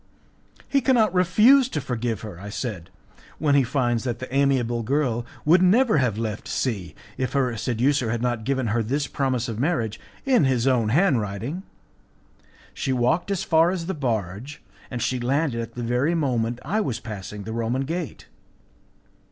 [0.67, 2.89] "He cannot refuse to forgive her," I said,
[3.37, 8.09] "when he finds that the amiable girl would never have left C if her seducer
[8.09, 11.61] had not given her this promise of marriage in his own handwriting.
[12.73, 16.81] She walked as far as the barge, and she landed at the very moment I
[16.81, 18.25] was passing the Roman gate.